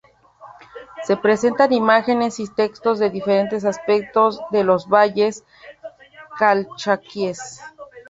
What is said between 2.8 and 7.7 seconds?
de los diferentes aspectos de los Valles Calchaquíes.